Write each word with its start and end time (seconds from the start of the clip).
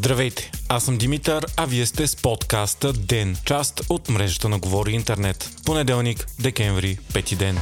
Здравейте, 0.00 0.50
аз 0.68 0.84
съм 0.84 0.98
Димитър, 0.98 1.46
а 1.56 1.66
вие 1.66 1.86
сте 1.86 2.06
с 2.06 2.16
подкаста 2.16 2.92
ДЕН, 2.92 3.36
част 3.44 3.82
от 3.88 4.08
мрежата 4.08 4.48
на 4.48 4.58
Говори 4.58 4.92
Интернет. 4.92 5.50
Понеделник, 5.64 6.26
декември, 6.38 6.98
пети 7.14 7.36
ден. 7.36 7.58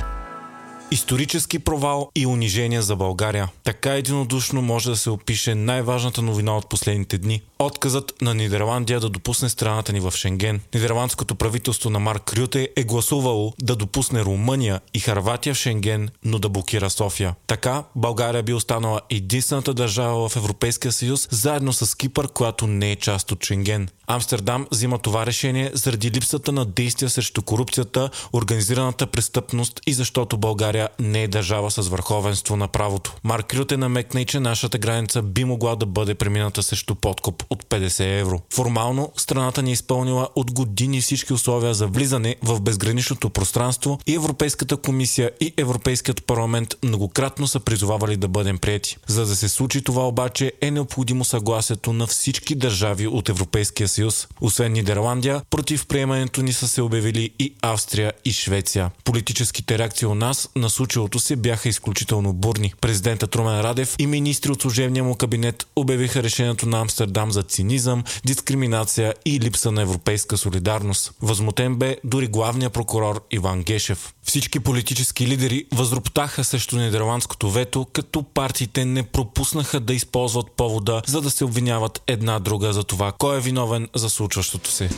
Исторически 0.91 1.59
провал 1.59 2.11
и 2.15 2.27
унижение 2.27 2.83
за 2.83 2.97
България. 2.97 3.49
Така 3.65 3.95
единодушно 3.95 4.63
може 4.63 4.91
да 4.91 4.97
се 4.97 5.11
опише 5.11 5.55
най-важната 5.55 6.23
новина 6.23 6.57
от 6.57 6.69
последните 6.69 7.19
дни. 7.19 7.43
Отказът 7.59 8.23
на 8.23 8.35
Нидерландия 8.35 9.01
да 9.01 9.09
допусне 9.09 9.49
страната 9.49 9.93
ни 9.93 10.01
в 10.01 10.13
Шенген. 10.17 10.61
Нидерландското 10.75 11.35
правителство 11.35 11.91
на 11.91 11.99
Марк 11.99 12.33
Рюте 12.37 12.69
е 12.77 12.85
гласувало 12.85 13.53
да 13.63 13.77
допусне 13.77 14.25
Румъния 14.25 14.81
и 14.95 15.01
Харватия 15.01 15.55
в 15.55 15.59
Шенген, 15.59 16.09
но 16.25 16.39
да 16.39 16.49
блокира 16.49 16.91
София. 16.91 17.35
Така 17.47 17.85
България 17.97 18.43
би 18.43 18.55
останала 18.55 19.01
единствената 19.11 19.75
държава 19.75 20.29
в 20.29 20.37
Европейския 20.37 20.93
съюз, 20.93 21.29
заедно 21.31 21.73
с 21.73 21.95
Кипър, 21.95 22.29
която 22.29 22.67
не 22.67 22.93
е 22.93 22.97
част 22.97 23.33
от 23.33 23.45
Шенген. 23.45 23.89
Амстердам 24.07 24.67
взима 24.71 24.99
това 24.99 25.27
решение 25.27 25.71
заради 25.75 26.11
липсата 26.11 26.53
на 26.53 26.65
действия 26.65 27.11
срещу 27.11 27.43
корупцията, 27.43 28.11
организираната 28.33 29.07
престъпност 29.07 29.81
и 29.87 29.93
защото 29.93 30.39
България 30.39 30.78
не 30.99 31.23
е 31.23 31.29
държава 31.29 31.71
с 31.71 31.89
върховенство 31.89 32.57
на 32.57 32.69
правото. 32.69 33.15
Марк 33.25 33.55
Рюте 33.55 33.77
намекна 33.77 34.21
и, 34.21 34.25
че 34.25 34.41
нашата 34.41 34.79
граница 34.79 35.23
би 35.23 35.45
могла 35.45 35.77
да 35.77 35.87
бъде 35.87 36.15
премината 36.15 36.63
срещу 36.63 36.95
подкуп 36.95 37.43
от 37.51 37.65
50 37.65 38.21
евро. 38.21 38.41
Формално 38.55 39.13
страната 39.17 39.63
ни 39.63 39.71
е 39.71 39.73
изпълнила 39.73 40.29
от 40.35 40.53
години 40.53 41.01
всички 41.01 41.33
условия 41.33 41.75
за 41.75 41.87
влизане 41.87 42.37
в 42.43 42.61
безграничното 42.61 43.31
пространство 43.31 43.99
и 44.07 44.15
Европейската 44.15 44.77
комисия 44.77 45.31
и 45.41 45.55
Европейският 45.57 46.27
парламент 46.27 46.75
многократно 46.83 47.47
са 47.47 47.61
призовавали 47.61 48.17
да 48.17 48.29
бъдем 48.29 48.59
прияти. 48.59 48.97
За 49.07 49.27
да 49.27 49.37
се 49.37 49.49
случи 49.49 49.83
това 49.83 50.09
обаче 50.09 50.53
е 50.61 50.71
необходимо 50.71 51.25
съгласието 51.25 51.93
на 51.93 52.07
всички 52.07 52.55
държави 52.55 53.07
от 53.07 53.29
Европейския 53.29 53.89
съюз. 53.89 54.29
Освен 54.41 54.73
Нидерландия, 54.73 55.43
против 55.51 55.87
приемането 55.87 56.43
ни 56.43 56.53
са 56.53 56.69
се 56.69 56.83
обявили 56.83 57.31
и 57.39 57.55
Австрия 57.63 58.13
и 58.25 58.33
Швеция. 58.33 58.91
Политическите 59.05 59.79
реакции 59.79 60.07
у 60.07 60.15
нас 60.15 60.49
на 60.57 60.68
случилото 60.71 61.19
се 61.19 61.37
бяха 61.37 61.69
изключително 61.69 62.33
бурни. 62.33 62.75
Президентът 62.81 63.37
Румен 63.37 63.61
Радев 63.61 63.97
и 63.99 64.07
министри 64.07 64.53
от 64.53 64.63
служебния 64.63 65.05
му 65.05 65.15
кабинет 65.15 65.67
обявиха 65.77 66.23
решението 66.23 66.69
на 66.69 66.81
Амстердам 66.81 67.33
за 67.33 67.43
цинизъм, 67.43 68.05
дискриминация 68.27 69.15
и 69.25 69.41
липса 69.41 69.73
на 69.73 69.83
европейска 69.83 70.37
солидарност. 70.37 71.13
Възмутен 71.23 71.77
бе 71.77 71.97
дори 72.05 72.27
главният 72.27 72.73
прокурор 72.73 73.25
Иван 73.31 73.63
Гешев. 73.63 74.15
Всички 74.23 74.61
политически 74.61 75.27
лидери 75.27 75.65
възроптаха 75.73 76.45
срещу 76.45 76.77
нидерландското 76.77 77.51
вето, 77.51 77.87
като 77.93 78.23
партиите 78.23 78.85
не 78.85 79.03
пропуснаха 79.03 79.81
да 79.81 79.95
използват 79.95 80.47
повода, 80.57 81.03
за 81.07 81.21
да 81.21 81.31
се 81.31 81.45
обвиняват 81.45 82.03
една 82.07 82.39
друга 82.39 82.73
за 82.73 82.85
това 82.85 83.13
кой 83.19 83.37
е 83.37 83.41
виновен 83.41 83.89
за 83.95 84.11
случващото 84.11 84.71
се. 84.71 84.91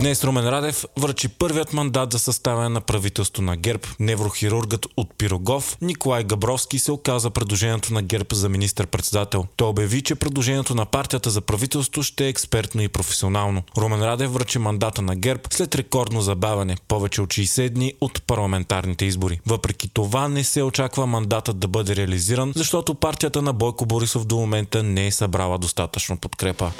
Днес 0.00 0.24
Румен 0.24 0.48
Радев 0.48 0.84
връчи 0.98 1.28
първият 1.28 1.72
мандат 1.72 2.12
за 2.12 2.18
съставяне 2.18 2.68
на 2.68 2.80
правителство 2.80 3.42
на 3.42 3.56
ГЕРБ. 3.56 3.82
Неврохирургът 4.00 4.86
от 4.96 5.14
Пирогов 5.18 5.78
Николай 5.80 6.24
Габровски 6.24 6.78
се 6.78 6.92
оказа 6.92 7.30
предложението 7.30 7.94
на 7.94 8.02
ГЕРБ 8.02 8.26
за 8.32 8.48
министър-председател. 8.48 9.46
Той 9.56 9.68
обяви, 9.68 10.02
че 10.02 10.14
предложението 10.14 10.74
на 10.74 10.86
партията 10.86 11.30
за 11.30 11.40
правителство 11.40 12.02
ще 12.02 12.26
е 12.26 12.28
експертно 12.28 12.82
и 12.82 12.88
професионално. 12.88 13.62
Румен 13.78 14.02
Радев 14.02 14.32
връчи 14.32 14.58
мандата 14.58 15.02
на 15.02 15.16
ГЕРБ 15.16 15.42
след 15.50 15.74
рекордно 15.74 16.20
забавяне, 16.20 16.76
повече 16.88 17.22
от 17.22 17.28
60 17.28 17.68
дни 17.68 17.94
от 18.00 18.22
парламентарните 18.22 19.04
избори. 19.04 19.40
Въпреки 19.46 19.88
това 19.88 20.28
не 20.28 20.44
се 20.44 20.62
очаква 20.62 21.06
мандатът 21.06 21.58
да 21.58 21.68
бъде 21.68 21.96
реализиран, 21.96 22.52
защото 22.56 22.94
партията 22.94 23.42
на 23.42 23.52
Бойко 23.52 23.86
Борисов 23.86 24.24
до 24.24 24.36
момента 24.36 24.82
не 24.82 25.06
е 25.06 25.12
събрала 25.12 25.58
достатъчно 25.58 26.16
подкрепа 26.16 26.72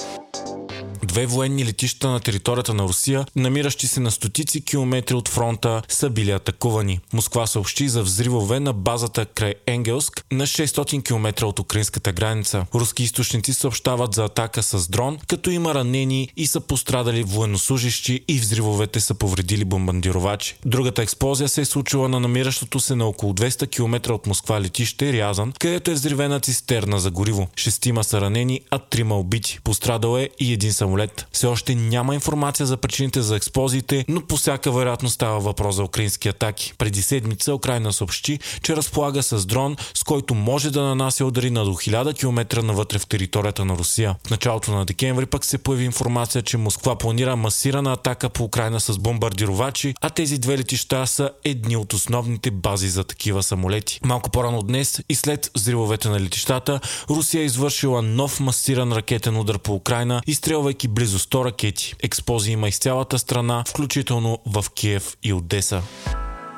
две 1.05 1.27
военни 1.27 1.65
летища 1.65 2.11
на 2.11 2.21
територията 2.21 2.75
на 2.75 2.83
Русия, 2.83 3.27
намиращи 3.37 3.87
се 3.87 4.01
на 4.01 4.11
стотици 4.11 4.65
километри 4.65 5.15
от 5.15 5.29
фронта, 5.29 5.83
са 5.89 6.11
били 6.11 6.31
атакувани. 6.31 7.01
Москва 7.13 7.47
съобщи 7.47 7.89
за 7.89 8.03
взривове 8.03 8.61
на 8.61 8.73
базата 8.73 9.27
край 9.27 9.55
Енгелск 9.67 10.25
на 10.33 10.47
600 10.47 11.05
км 11.05 11.47
от 11.47 11.59
украинската 11.59 12.13
граница. 12.13 12.67
Руски 12.75 13.03
източници 13.03 13.53
съобщават 13.53 14.15
за 14.15 14.25
атака 14.25 14.63
с 14.63 14.89
дрон, 14.89 15.19
като 15.29 15.51
има 15.51 15.75
ранени 15.75 16.29
и 16.37 16.47
са 16.47 16.61
пострадали 16.61 17.23
военнослужащи 17.23 18.21
и 18.29 18.39
взривовете 18.39 19.01
са 19.01 19.15
повредили 19.15 19.65
бомбардировачи. 19.65 20.57
Другата 20.65 21.03
експлозия 21.03 21.49
се 21.49 21.61
е 21.61 21.65
случила 21.65 22.09
на 22.09 22.21
намиращото 22.21 22.81
се 22.81 22.95
на 22.95 23.07
около 23.07 23.33
200 23.33 23.71
км 23.71 24.13
от 24.13 24.27
Москва 24.27 24.61
летище 24.61 25.13
Рязан, 25.13 25.53
където 25.59 25.91
е 25.91 25.95
взривена 25.95 26.41
цистерна 26.41 27.01
за 27.01 27.11
гориво. 27.11 27.49
Шестима 27.57 28.05
са 28.05 28.21
ранени, 28.21 28.61
а 28.71 28.79
трима 28.79 29.19
убити. 29.19 29.59
Пострадал 29.65 30.19
е 30.19 30.31
и 30.41 30.53
един 30.53 30.73
самолет 30.73 30.90
самолет. 30.91 31.27
Все 31.33 31.47
още 31.47 31.75
няма 31.75 32.15
информация 32.15 32.67
за 32.67 32.77
причините 32.77 33.23
за 33.23 33.37
експлозиите, 33.37 34.05
но 34.09 34.21
по 34.21 34.37
всяка 34.37 34.73
вероятност 34.73 35.15
става 35.15 35.41
въпрос 35.41 35.75
за 35.75 35.85
украински 35.85 36.29
атаки. 36.29 36.73
Преди 36.79 37.03
седмица 37.03 37.55
Украина 37.55 37.93
съобщи, 37.93 38.39
че 38.63 38.77
разполага 38.77 39.23
с 39.23 39.47
дрон, 39.47 39.77
с 39.95 40.05
който 40.05 40.35
може 40.35 40.71
да 40.71 40.83
нанася 40.83 41.25
удари 41.25 41.51
на 41.51 41.65
до 41.65 41.71
1000 41.71 42.19
км 42.19 42.63
навътре 42.63 42.99
в 42.99 43.07
територията 43.07 43.65
на 43.65 43.75
Русия. 43.77 44.17
В 44.27 44.31
началото 44.31 44.71
на 44.71 44.85
декември 44.85 45.27
пък 45.27 45.45
се 45.45 45.59
появи 45.59 45.85
информация, 45.85 46.43
че 46.43 46.57
Москва 46.57 46.97
планира 46.97 47.37
масирана 47.37 47.93
атака 47.93 48.29
по 48.29 48.45
Украина 48.45 48.81
с 48.81 48.99
бомбардировачи, 48.99 49.95
а 50.01 50.11
тези 50.11 50.39
две 50.39 50.59
летища 50.59 51.07
са 51.07 51.31
едни 51.45 51.77
от 51.77 51.93
основните 51.93 52.51
бази 52.51 52.89
за 52.89 53.05
такива 53.05 53.43
самолети. 53.43 54.01
Малко 54.05 54.31
по-рано 54.31 54.63
днес 54.63 55.01
и 55.09 55.15
след 55.15 55.51
взривовете 55.55 56.09
на 56.09 56.21
летищата, 56.21 56.81
Русия 57.11 57.43
е 57.43 57.45
извършила 57.45 58.03
нов 58.03 58.41
масиран 58.41 58.93
ракетен 58.93 59.37
удар 59.37 59.59
по 59.59 59.75
Украина, 59.75 60.23
изстрелвайки 60.27 60.80
близо 60.89 61.19
100 61.19 61.45
ракети. 61.45 61.95
Експлозии 62.03 62.53
има 62.53 62.69
из 62.69 62.79
цялата 62.79 63.19
страна, 63.19 63.65
включително 63.67 64.39
в 64.47 64.65
Киев 64.75 65.17
и 65.23 65.33
Одеса. 65.33 65.83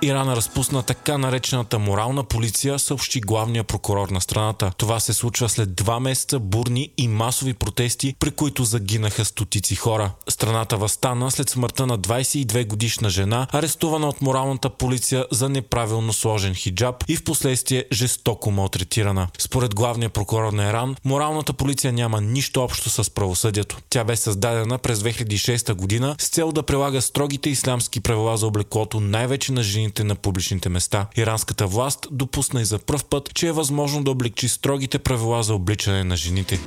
Иран 0.04 0.32
разпусна 0.32 0.82
така 0.82 1.18
наречената 1.18 1.78
морална 1.78 2.24
полиция, 2.24 2.78
съобщи 2.78 3.20
главния 3.20 3.64
прокурор 3.64 4.08
на 4.08 4.20
страната. 4.20 4.72
Това 4.76 5.00
се 5.00 5.12
случва 5.12 5.48
след 5.48 5.74
два 5.74 6.00
месеца 6.00 6.38
бурни 6.38 6.90
и 6.98 7.08
масови 7.08 7.54
протести, 7.54 8.14
при 8.18 8.30
които 8.30 8.64
загинаха 8.64 9.24
стотици 9.24 9.74
хора. 9.74 10.10
Страната 10.28 10.76
възстана 10.76 11.30
след 11.30 11.48
смъртта 11.48 11.86
на 11.86 11.98
22 11.98 12.66
годишна 12.66 13.10
жена, 13.10 13.46
арестувана 13.52 14.08
от 14.08 14.22
моралната 14.22 14.70
полиция 14.70 15.26
за 15.30 15.48
неправилно 15.48 16.12
сложен 16.12 16.54
хиджаб 16.54 17.04
и 17.08 17.16
в 17.16 17.24
последствие 17.24 17.84
жестоко 17.92 18.50
малтретирана. 18.50 19.28
Според 19.38 19.74
главния 19.74 20.10
прокурор 20.10 20.52
на 20.52 20.68
Иран, 20.68 20.96
моралната 21.04 21.52
полиция 21.52 21.92
няма 21.92 22.20
нищо 22.20 22.62
общо 22.62 22.90
с 22.90 23.10
правосъдието. 23.10 23.78
Тя 23.90 24.04
бе 24.04 24.16
създадена 24.16 24.78
през 24.78 24.98
2006 24.98 25.74
година 25.74 26.16
с 26.18 26.28
цел 26.28 26.52
да 26.52 26.62
прилага 26.62 27.00
строгите 27.00 27.50
ислямски 27.50 28.00
правила 28.00 28.36
за 28.36 28.46
облеклото 28.46 29.00
най-вече 29.00 29.52
на 29.52 29.62
жените 29.62 29.91
на 29.98 30.14
публичните 30.14 30.68
места. 30.68 31.06
Иранската 31.16 31.66
власт 31.66 32.06
допусна 32.10 32.60
и 32.60 32.64
за 32.64 32.78
пръв 32.78 33.04
път, 33.04 33.34
че 33.34 33.46
е 33.46 33.52
възможно 33.52 34.04
да 34.04 34.10
облегчи 34.10 34.48
строгите 34.48 34.98
правила 34.98 35.42
за 35.42 35.54
обличане 35.54 36.04
на 36.04 36.16
жените 36.16 36.60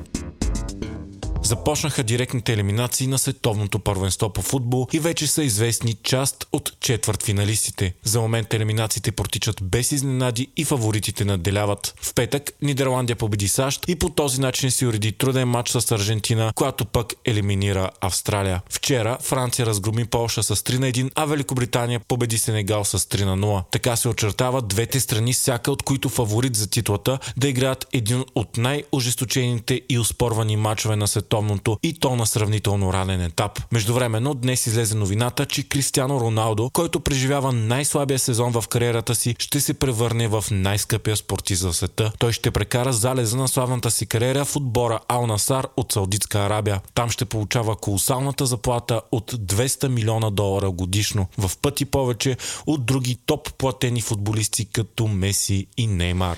започнаха 1.45 2.03
директните 2.03 2.53
елиминации 2.53 3.07
на 3.07 3.19
световното 3.19 3.79
първенство 3.79 4.29
по 4.29 4.41
футбол 4.41 4.87
и 4.93 4.99
вече 4.99 5.27
са 5.27 5.43
известни 5.43 5.93
част 6.03 6.47
от 6.51 6.71
четвърт 6.79 7.23
финалистите. 7.23 7.93
За 8.03 8.21
момент 8.21 8.53
елиминациите 8.53 9.11
протичат 9.11 9.63
без 9.63 9.91
изненади 9.91 10.47
и 10.57 10.65
фаворитите 10.65 11.25
наделяват. 11.25 11.93
В 12.01 12.13
петък 12.13 12.51
Нидерландия 12.61 13.15
победи 13.15 13.47
САЩ 13.47 13.85
и 13.87 13.95
по 13.95 14.09
този 14.09 14.41
начин 14.41 14.71
си 14.71 14.85
уреди 14.85 15.11
труден 15.11 15.47
матч 15.47 15.69
с 15.69 15.91
Аржентина, 15.91 16.51
която 16.55 16.85
пък 16.85 17.13
елиминира 17.25 17.89
Австралия. 18.01 18.61
Вчера 18.69 19.17
Франция 19.21 19.65
разгроми 19.65 20.05
Полша 20.05 20.43
с 20.43 20.55
3 20.55 20.77
на 20.77 20.87
1, 20.87 21.11
а 21.15 21.25
Великобритания 21.25 21.99
победи 21.99 22.37
Сенегал 22.37 22.85
с 22.85 22.99
3 22.99 23.25
на 23.25 23.37
0. 23.37 23.63
Така 23.71 23.95
се 23.95 24.09
очертават 24.09 24.67
двете 24.67 24.99
страни, 24.99 25.33
всяка 25.33 25.71
от 25.71 25.83
които 25.83 26.09
фаворит 26.09 26.55
за 26.55 26.69
титлата, 26.69 27.19
да 27.37 27.47
играят 27.47 27.87
един 27.93 28.23
от 28.35 28.57
най-ожесточените 28.57 29.81
и 29.89 29.99
успорвани 29.99 30.57
матчове 30.57 30.95
на 30.95 31.07
световното 31.07 31.34
световното 31.35 31.77
и 31.83 31.93
то 31.93 32.15
на 32.15 32.25
сравнително 32.25 32.93
ранен 32.93 33.21
етап. 33.21 33.59
Междувременно 33.71 34.33
днес 34.33 34.67
излезе 34.67 34.95
новината, 34.95 35.45
че 35.45 35.63
Кристиано 35.63 36.19
Роналдо, 36.19 36.69
който 36.73 36.99
преживява 36.99 37.51
най-слабия 37.51 38.19
сезон 38.19 38.51
в 38.51 38.67
кариерата 38.67 39.15
си, 39.15 39.35
ще 39.39 39.59
се 39.59 39.73
превърне 39.73 40.27
в 40.27 40.43
най-скъпия 40.51 41.15
спортист 41.15 41.61
за 41.61 41.73
света. 41.73 42.11
Той 42.19 42.31
ще 42.31 42.51
прекара 42.51 42.93
залеза 42.93 43.37
на 43.37 43.47
славната 43.47 43.91
си 43.91 44.05
кариера 44.05 44.45
в 44.45 44.55
отбора 44.55 44.99
Ал 45.07 45.27
Насар 45.27 45.67
от 45.77 45.91
Саудитска 45.91 46.39
Арабия. 46.39 46.81
Там 46.93 47.09
ще 47.09 47.25
получава 47.25 47.75
колосалната 47.75 48.45
заплата 48.45 49.01
от 49.11 49.31
200 49.31 49.87
милиона 49.87 50.29
долара 50.29 50.71
годишно, 50.71 51.27
в 51.37 51.51
пъти 51.61 51.85
повече 51.85 52.37
от 52.65 52.85
други 52.85 53.17
топ 53.25 53.53
платени 53.57 54.01
футболисти 54.01 54.65
като 54.65 55.07
Меси 55.07 55.67
и 55.77 55.87
Неймар. 55.87 56.37